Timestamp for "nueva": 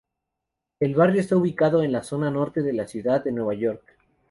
3.31-3.53